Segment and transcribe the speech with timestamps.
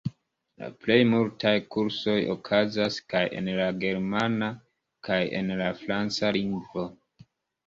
[0.61, 4.49] La plej multaj kursoj okazas kaj en la germana
[5.11, 6.89] kaj en la franca lingvo.